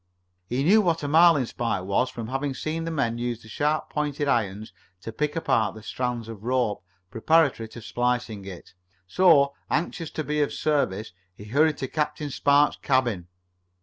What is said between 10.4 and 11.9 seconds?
of service, he hurried to